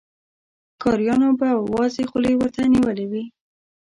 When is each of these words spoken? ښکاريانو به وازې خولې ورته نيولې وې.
ښکاريانو 0.75 1.29
به 1.39 1.49
وازې 1.73 2.03
خولې 2.09 2.33
ورته 2.39 2.61
نيولې 2.73 3.05
وې. 3.11 3.23